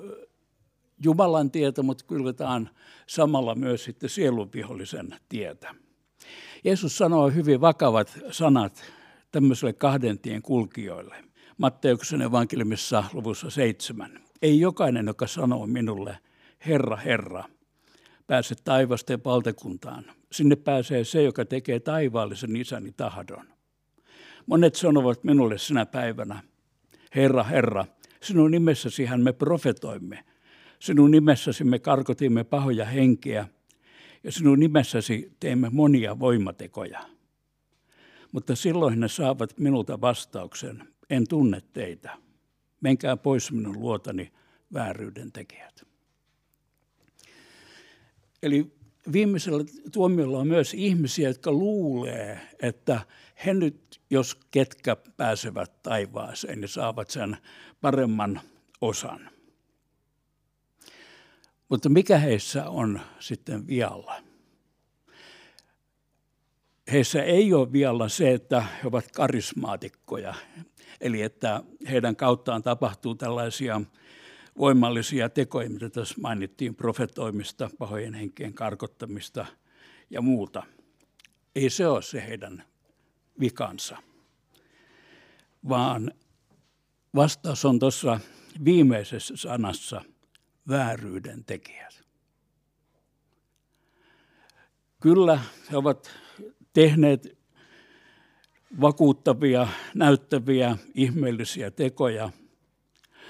Jumalan 1.05 1.51
tietä, 1.51 1.83
mutta 1.83 2.05
kuljetaan 2.07 2.71
samalla 3.07 3.55
myös 3.55 3.85
sitten 3.85 4.11
sielunvihollisen 4.11 5.17
tietä. 5.29 5.75
Jeesus 6.65 6.99
sanoo 6.99 7.31
hyvin 7.31 7.61
vakavat 7.61 8.19
sanat 8.31 8.85
tämmöiselle 9.31 9.73
kahden 9.73 10.19
tien 10.19 10.43
kulkijoille. 10.43 11.28
Matteuksen 11.59 12.23
evankeliumissa 12.23 13.05
luvussa 13.13 13.51
seitsemän. 13.51 14.21
Ei 14.43 14.61
jokainen, 14.61 15.07
joka 15.07 15.27
sanoo 15.27 15.67
minulle, 15.67 16.19
Herra, 16.67 16.97
Herra, 16.97 17.45
pääse 18.27 18.55
taivasten 18.65 19.25
valtakuntaan. 19.25 20.05
Sinne 20.33 20.57
pääsee 20.57 21.05
se, 21.05 21.23
joka 21.23 21.45
tekee 21.45 21.81
taivaallisen 21.81 22.57
isäni 22.57 22.93
tahdon. 22.93 23.49
Monet 24.47 24.75
sanovat 24.75 25.25
minulle 25.25 25.59
sinä 25.59 25.87
päivänä, 25.87 26.43
Herra, 27.15 27.43
Herra, 27.43 27.85
sinun 28.23 28.51
nimessäsihän 28.51 29.21
me 29.21 29.33
profetoimme. 29.33 30.25
Sinun 30.79 31.11
nimessäsi 31.11 31.65
me 31.65 31.79
karkotimme 31.79 32.45
pahoja 32.45 32.85
henkeä 32.85 33.49
ja 34.25 34.33
sinun 34.33 34.61
nimessäsi 34.61 35.33
teemme 35.41 35.69
monia 35.73 36.19
voimatekoja. 36.19 37.01
Mutta 38.33 38.57
silloin 38.57 39.01
ne 39.01 39.09
saavat 39.09 39.59
minulta 39.59 40.01
vastauksen, 40.01 40.89
en 41.11 41.29
tunne 41.29 41.63
teitä. 41.73 42.19
Menkää 42.81 43.17
pois 43.17 43.53
minun 43.53 43.81
luotani 43.81 44.33
vääryyden 44.73 45.33
tekijät. 45.33 45.87
Eli 48.43 48.79
viimeisellä 49.13 49.65
tuomiolla 49.93 50.39
on 50.39 50.49
myös 50.49 50.75
ihmisiä, 50.75 51.29
jotka 51.29 51.53
luulee, 51.53 52.41
että 52.63 53.01
he 53.47 53.55
nyt, 53.55 54.01
jos 54.11 54.39
ketkä 54.51 54.97
pääsevät 55.17 55.83
taivaaseen, 55.83 56.61
niin 56.61 56.69
saavat 56.69 57.11
sen 57.11 57.37
paremman 57.81 58.41
osan. 58.81 59.31
Mutta 61.69 61.89
mikä 61.89 62.19
heissä 62.19 62.69
on 62.69 63.01
sitten 63.19 63.67
vialla? 63.67 64.23
Heissä 66.93 67.23
ei 67.23 67.55
ole 67.55 67.73
vialla 67.73 68.09
se, 68.09 68.33
että 68.33 68.61
he 68.61 68.89
ovat 68.89 69.13
karismaatikkoja, 69.13 70.35
Eli 71.01 71.23
että 71.23 71.63
heidän 71.91 72.17
kauttaan 72.17 72.63
tapahtuu 72.63 73.15
tällaisia 73.15 73.81
voimallisia 74.59 75.29
tekoja, 75.29 75.71
mitä 75.71 75.91
tässä 75.91 76.15
mainittiin, 76.21 76.75
profetoimista, 76.75 77.71
pahojen 77.79 78.15
henkien 78.15 78.55
karkottamista 78.55 79.47
ja 80.11 80.23
muuta. 80.23 80.63
Ei 81.55 81.71
se 81.71 81.87
ole 81.87 82.03
se 82.03 82.27
heidän 82.27 82.65
vikansa, 83.41 83.97
vaan 85.69 86.13
vastaus 87.15 87.65
on 87.65 87.79
tuossa 87.79 88.21
viimeisessä 88.65 89.37
sanassa 89.37 90.03
vääryyden 90.69 91.45
tekijät. 91.45 92.03
Kyllä 95.01 95.41
he 95.71 95.77
ovat 95.77 96.11
tehneet 96.73 97.38
vakuuttavia, 98.81 99.69
näyttäviä, 99.95 100.77
ihmeellisiä 100.95 101.71
tekoja, 101.71 102.31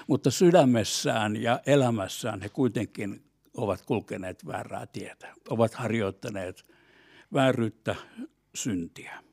mutta 0.07 0.31
sydämessään 0.31 1.41
ja 1.41 1.59
elämässään 1.65 2.41
he 2.41 2.49
kuitenkin 2.49 3.23
ovat 3.53 3.81
kulkeneet 3.81 4.45
väärää 4.45 4.87
tietä, 4.87 5.33
ovat 5.49 5.73
harjoittaneet 5.73 6.65
vääryyttä, 7.33 7.95
syntiä. 8.55 9.23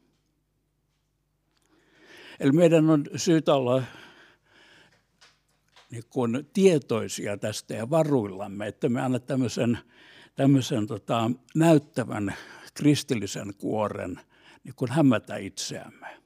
Eli 2.40 2.53
meidän 2.53 2.90
on 2.90 3.05
syytä 3.16 3.55
olla 3.55 3.83
niin 5.90 6.05
kuin 6.11 6.51
tietoisia 6.53 7.37
tästä 7.37 7.75
ja 7.75 7.90
varuillamme, 7.90 8.66
että 8.66 8.88
me 8.88 9.01
anna 9.01 9.19
tämmöisen, 9.19 9.79
tämmöisen 10.35 10.87
tota, 10.87 11.31
näyttävän 11.55 12.35
kristillisen 12.75 13.55
kuoren– 13.55 14.21
niin 14.66 14.74
kun 14.76 14.90
hämätä 14.90 15.37
itseämme. 15.37 16.22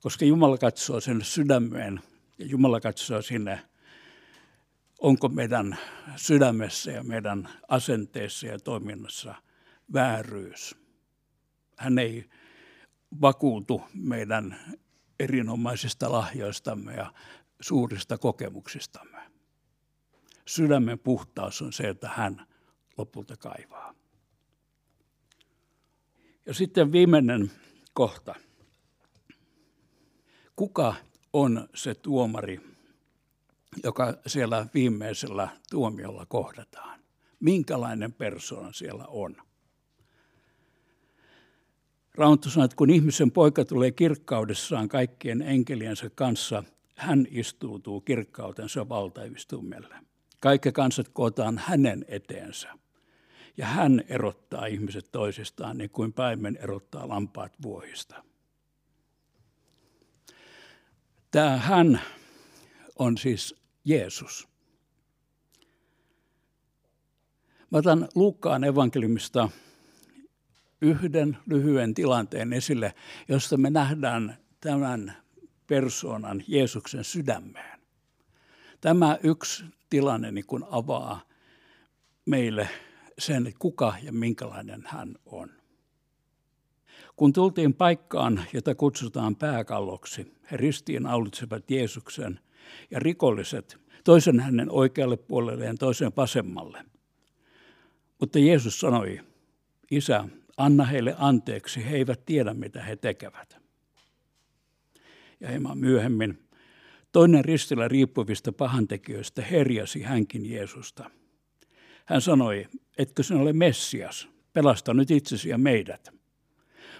Koska 0.00 0.24
Jumala 0.24 0.58
katsoo 0.58 1.00
sen 1.00 1.24
sydämeen 1.24 2.00
ja 2.38 2.46
Jumala 2.46 2.80
katsoo 2.80 3.22
sinne, 3.22 3.60
onko 4.98 5.28
meidän 5.28 5.78
sydämessä 6.16 6.90
ja 6.90 7.02
meidän 7.02 7.48
asenteessa 7.68 8.46
ja 8.46 8.58
toiminnassa 8.58 9.34
vääryys. 9.92 10.76
Hän 11.76 11.98
ei 11.98 12.30
vakuutu 13.20 13.82
meidän 13.94 14.56
erinomaisista 15.20 16.12
lahjoistamme 16.12 16.94
ja 16.94 17.12
suurista 17.60 18.18
kokemuksistamme. 18.18 19.18
Sydämen 20.46 20.98
puhtaus 20.98 21.62
on 21.62 21.72
se, 21.72 21.88
että 21.88 22.08
hän 22.08 22.46
lopulta 22.98 23.36
kaivaa. 23.36 23.94
Ja 26.46 26.54
sitten 26.54 26.92
viimeinen 26.92 27.50
kohta. 27.92 28.34
Kuka 30.56 30.94
on 31.32 31.68
se 31.74 31.94
tuomari, 31.94 32.60
joka 33.84 34.18
siellä 34.26 34.66
viimeisellä 34.74 35.48
tuomiolla 35.70 36.26
kohdataan? 36.26 37.00
Minkälainen 37.40 38.12
persona 38.12 38.72
siellä 38.72 39.04
on? 39.06 39.36
Raamattu 42.14 42.50
sanoo, 42.50 42.64
että 42.64 42.76
kun 42.76 42.90
ihmisen 42.90 43.30
poika 43.30 43.64
tulee 43.64 43.90
kirkkaudessaan 43.90 44.88
kaikkien 44.88 45.42
enkeliensä 45.42 46.10
kanssa, 46.14 46.64
hän 46.96 47.26
istuutuu 47.30 48.00
kirkkautensa 48.00 48.88
valtaivistumelle. 48.88 49.94
Kaikki 50.40 50.72
kansat 50.72 51.08
kootaan 51.08 51.58
hänen 51.58 52.04
eteensä. 52.08 52.68
Ja 53.56 53.66
hän 53.66 54.04
erottaa 54.08 54.66
ihmiset 54.66 55.08
toisistaan 55.12 55.78
niin 55.78 55.90
kuin 55.90 56.12
paimen 56.12 56.56
erottaa 56.56 57.08
lampaat 57.08 57.52
vuohista. 57.62 58.24
Tämä 61.30 61.56
hän 61.56 62.00
on 62.98 63.18
siis 63.18 63.54
Jeesus. 63.84 64.48
Mä 67.70 67.78
otan 67.78 68.08
Luukkaan 68.14 68.64
evankeliumista 68.64 69.48
yhden 70.80 71.38
lyhyen 71.46 71.94
tilanteen 71.94 72.52
esille, 72.52 72.94
josta 73.28 73.56
me 73.56 73.70
nähdään 73.70 74.38
tämän 74.60 75.16
persoonan 75.66 76.44
Jeesuksen 76.46 77.04
sydämeen. 77.04 77.80
Tämä 78.80 79.18
yksi 79.22 79.64
tilanne 79.90 80.32
niin 80.32 80.46
kuin 80.46 80.64
avaa 80.70 81.20
meille 82.26 82.68
sen, 83.18 83.52
kuka 83.58 83.94
ja 84.02 84.12
minkälainen 84.12 84.82
hän 84.86 85.14
on. 85.26 85.50
Kun 87.16 87.32
tultiin 87.32 87.74
paikkaan, 87.74 88.44
jota 88.52 88.74
kutsutaan 88.74 89.36
pääkalloksi, 89.36 90.32
he 90.50 90.56
ristiin 90.56 91.06
aulitsevat 91.06 91.70
Jeesuksen 91.70 92.40
ja 92.90 92.98
rikolliset, 92.98 93.76
toisen 94.04 94.40
hänen 94.40 94.70
oikealle 94.70 95.16
puolelleen, 95.16 95.78
toisen 95.78 96.12
vasemmalle. 96.16 96.84
Mutta 98.20 98.38
Jeesus 98.38 98.80
sanoi, 98.80 99.20
Isä, 99.90 100.24
anna 100.56 100.84
heille 100.84 101.14
anteeksi, 101.18 101.84
he 101.84 101.96
eivät 101.96 102.26
tiedä 102.26 102.54
mitä 102.54 102.82
he 102.82 102.96
tekevät. 102.96 103.56
Ja 105.40 105.48
hieman 105.48 105.78
myöhemmin 105.78 106.38
toinen 107.12 107.44
ristillä 107.44 107.88
riippuvista 107.88 108.52
pahantekijöistä 108.52 109.42
herjasi 109.42 110.02
hänkin 110.02 110.50
Jeesusta. 110.50 111.10
Hän 112.06 112.20
sanoi, 112.20 112.66
etkö 112.98 113.22
sinä 113.22 113.40
ole 113.40 113.52
Messias, 113.52 114.28
pelasta 114.52 114.94
nyt 114.94 115.10
itsesi 115.10 115.48
ja 115.48 115.58
meidät. 115.58 116.08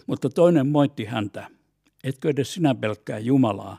Mutta 0.06 0.30
toinen 0.30 0.66
moitti 0.66 1.04
häntä, 1.04 1.50
etkö 2.04 2.30
edes 2.30 2.54
sinä 2.54 2.74
pelkkää 2.74 3.18
Jumalaa, 3.18 3.78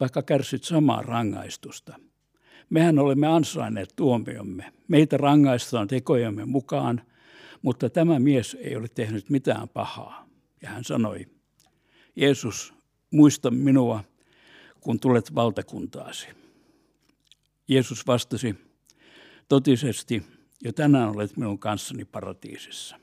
vaikka 0.00 0.22
kärsit 0.22 0.64
samaa 0.64 1.02
rangaistusta. 1.02 2.00
Mehän 2.70 2.98
olemme 2.98 3.26
ansainneet 3.26 3.92
tuomiomme. 3.96 4.72
Meitä 4.88 5.16
rangaistaan 5.16 5.88
tekojemme 5.88 6.44
mukaan, 6.44 7.02
mutta 7.62 7.90
tämä 7.90 8.18
mies 8.18 8.56
ei 8.60 8.76
ole 8.76 8.88
tehnyt 8.88 9.30
mitään 9.30 9.68
pahaa. 9.68 10.28
Ja 10.62 10.70
hän 10.70 10.84
sanoi, 10.84 11.26
Jeesus, 12.16 12.74
muista 13.10 13.50
minua, 13.50 14.04
kun 14.80 15.00
tulet 15.00 15.34
valtakuntaasi. 15.34 16.28
Jeesus 17.68 18.06
vastasi, 18.06 18.54
totisesti 19.48 20.22
jo 20.64 20.72
tänään 20.72 21.08
olet 21.08 21.36
minun 21.36 21.58
kanssani 21.58 22.04
paratiisissa. 22.04 22.96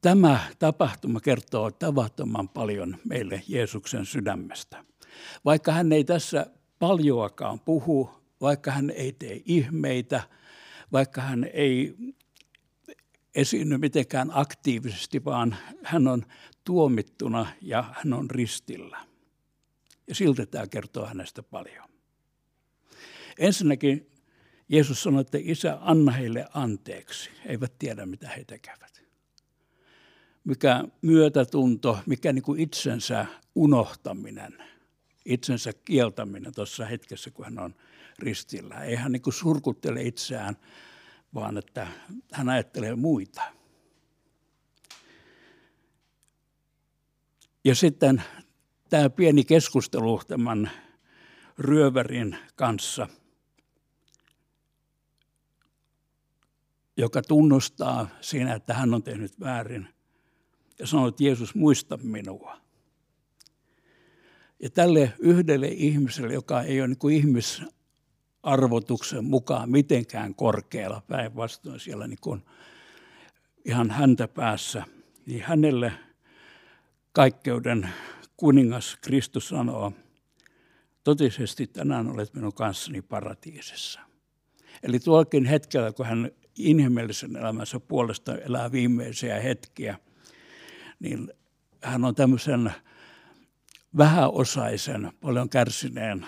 Tämä 0.00 0.40
tapahtuma 0.58 1.20
kertoo 1.20 1.70
tavattoman 1.70 2.48
paljon 2.48 2.96
meille 3.08 3.42
Jeesuksen 3.48 4.06
sydämestä. 4.06 4.84
Vaikka 5.44 5.72
hän 5.72 5.92
ei 5.92 6.04
tässä 6.04 6.46
paljoakaan 6.78 7.60
puhu, 7.60 8.10
vaikka 8.40 8.70
hän 8.70 8.90
ei 8.90 9.12
tee 9.12 9.42
ihmeitä, 9.44 10.22
vaikka 10.92 11.20
hän 11.20 11.46
ei 11.52 11.94
esiinny 13.34 13.78
mitenkään 13.78 14.30
aktiivisesti, 14.32 15.24
vaan 15.24 15.56
hän 15.82 16.08
on 16.08 16.22
tuomittuna 16.64 17.46
ja 17.60 17.84
hän 17.92 18.12
on 18.12 18.30
ristillä. 18.30 19.13
Ja 20.08 20.14
silti 20.14 20.46
tämä 20.46 20.66
kertoo 20.66 21.06
hänestä 21.06 21.42
paljon. 21.42 21.88
Ensinnäkin 23.38 24.10
Jeesus 24.68 25.02
sanoi, 25.02 25.20
että 25.20 25.38
isä, 25.40 25.78
anna 25.80 26.12
heille 26.12 26.46
anteeksi. 26.54 27.30
He 27.44 27.50
eivät 27.50 27.78
tiedä, 27.78 28.06
mitä 28.06 28.28
he 28.28 28.44
tekevät. 28.44 29.04
Mikä 30.44 30.84
myötätunto, 31.02 31.98
mikä 32.06 32.32
niin 32.32 32.42
kuin 32.42 32.60
itsensä 32.60 33.26
unohtaminen, 33.54 34.62
itsensä 35.24 35.72
kieltäminen 35.72 36.54
tuossa 36.54 36.86
hetkessä, 36.86 37.30
kun 37.30 37.44
hän 37.44 37.58
on 37.58 37.74
ristillä. 38.18 38.84
Ei 38.84 38.96
hän 38.96 39.12
niin 39.12 39.22
kuin 39.22 39.34
surkuttele 39.34 40.02
itseään, 40.02 40.56
vaan 41.34 41.58
että 41.58 41.86
hän 42.32 42.48
ajattelee 42.48 42.94
muita. 42.94 43.42
Ja 47.64 47.74
sitten 47.74 48.22
tämä 48.90 49.10
pieni 49.10 49.44
keskustelu 49.44 50.20
tämän 50.28 50.70
ryövärin 51.58 52.38
kanssa, 52.54 53.08
joka 56.96 57.22
tunnustaa 57.22 58.08
siinä, 58.20 58.54
että 58.54 58.74
hän 58.74 58.94
on 58.94 59.02
tehnyt 59.02 59.40
väärin 59.40 59.88
ja 60.78 60.86
sanoo, 60.86 61.08
että 61.08 61.24
Jeesus 61.24 61.54
muista 61.54 61.96
minua. 61.96 62.56
Ja 64.62 64.70
tälle 64.70 65.12
yhdelle 65.18 65.68
ihmiselle, 65.68 66.34
joka 66.34 66.62
ei 66.62 66.80
ole 66.80 66.88
niin 66.88 67.12
ihmisarvotuksen 67.12 69.24
mukaan 69.24 69.70
mitenkään 69.70 70.34
korkealla, 70.34 71.02
päinvastoin 71.08 71.80
siellä 71.80 72.06
niin 72.06 72.20
kuin 72.20 72.42
ihan 73.64 73.90
häntä 73.90 74.28
päässä, 74.28 74.84
niin 75.26 75.42
hänelle 75.42 75.92
kaikkeuden 77.12 77.88
kuningas 78.44 78.96
Kristus 79.00 79.48
sanoo, 79.48 79.92
totisesti 81.04 81.66
tänään 81.66 82.10
olet 82.10 82.34
minun 82.34 82.54
kanssani 82.54 83.02
paratiisissa. 83.02 84.00
Eli 84.82 84.98
tuokin 84.98 85.44
hetkellä, 85.44 85.92
kun 85.92 86.06
hän 86.06 86.30
inhimillisen 86.58 87.36
elämänsä 87.36 87.80
puolesta 87.80 88.36
elää 88.36 88.72
viimeisiä 88.72 89.40
hetkiä, 89.40 89.98
niin 91.00 91.32
hän 91.82 92.04
on 92.04 92.14
tämmöisen 92.14 92.72
vähäosaisen, 93.96 95.12
paljon 95.20 95.48
kärsineen, 95.48 96.26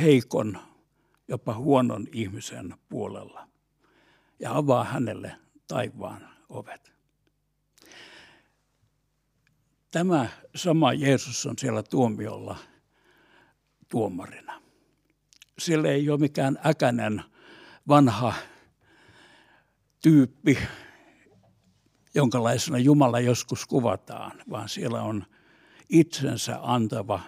heikon, 0.00 0.58
jopa 1.28 1.54
huonon 1.54 2.06
ihmisen 2.12 2.74
puolella 2.88 3.48
ja 4.40 4.56
avaa 4.56 4.84
hänelle 4.84 5.36
taivaan 5.68 6.28
ovet. 6.48 6.97
Tämä 9.90 10.28
sama 10.54 10.92
Jeesus 10.92 11.46
on 11.46 11.58
siellä 11.58 11.82
tuomiolla 11.82 12.56
tuomarina. 13.88 14.62
Sillä 15.58 15.88
ei 15.88 16.10
ole 16.10 16.20
mikään 16.20 16.58
äkänen 16.66 17.22
vanha 17.88 18.34
tyyppi, 20.02 20.58
jonkalaisena 22.14 22.78
Jumala 22.78 23.20
joskus 23.20 23.66
kuvataan, 23.66 24.42
vaan 24.50 24.68
siellä 24.68 25.02
on 25.02 25.26
itsensä 25.88 26.58
antava, 26.62 27.20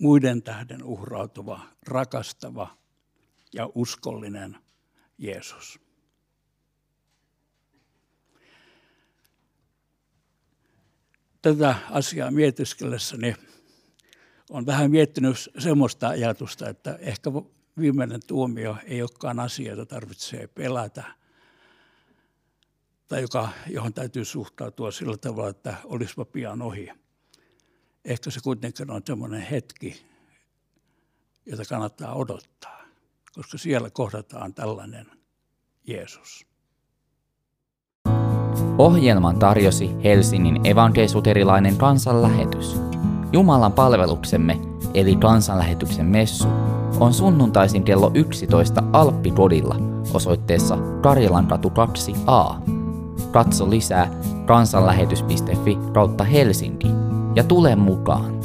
muiden 0.00 0.42
tähden 0.42 0.82
uhrautuva, 0.84 1.60
rakastava 1.86 2.76
ja 3.52 3.70
uskollinen 3.74 4.56
Jeesus. 5.18 5.85
Tätä 11.54 11.74
asiaa 11.90 12.30
mietiskellessäni 12.30 13.34
on 14.50 14.66
vähän 14.66 14.90
miettinyt 14.90 15.36
semmoista 15.58 16.08
ajatusta, 16.08 16.68
että 16.68 16.98
ehkä 17.00 17.30
viimeinen 17.80 18.20
tuomio 18.26 18.76
ei 18.84 19.02
olekaan 19.02 19.40
asia, 19.40 19.70
jota 19.70 19.86
tarvitsee 19.86 20.46
pelätä, 20.46 21.04
tai 23.08 23.22
joka, 23.22 23.48
johon 23.66 23.94
täytyy 23.94 24.24
suhtautua 24.24 24.90
sillä 24.90 25.16
tavalla, 25.16 25.50
että 25.50 25.74
olisipa 25.84 26.24
pian 26.24 26.62
ohi. 26.62 26.88
Ehkä 28.04 28.30
se 28.30 28.40
kuitenkin 28.40 28.90
on 28.90 29.02
semmoinen 29.06 29.42
hetki, 29.42 30.06
jota 31.46 31.64
kannattaa 31.64 32.14
odottaa, 32.14 32.84
koska 33.34 33.58
siellä 33.58 33.90
kohdataan 33.90 34.54
tällainen 34.54 35.06
Jeesus. 35.86 36.46
Ohjelman 38.78 39.38
tarjosi 39.38 39.96
Helsingin 40.04 40.60
evankelisuterilainen 40.64 41.76
kansanlähetys. 41.76 42.80
Jumalan 43.32 43.72
palveluksemme, 43.72 44.58
eli 44.94 45.16
kansanlähetyksen 45.16 46.06
messu, 46.06 46.48
on 47.00 47.14
sunnuntaisin 47.14 47.84
kello 47.84 48.10
11 48.14 48.82
Alppikodilla 48.92 49.76
osoitteessa 50.14 50.78
Karjalankatu 51.02 51.68
2a. 51.68 52.54
Katso 53.30 53.70
lisää 53.70 54.10
kansanlähetys.fi 54.46 55.78
kautta 55.92 56.24
Helsinki 56.24 56.88
ja 57.34 57.44
tule 57.44 57.76
mukaan. 57.76 58.40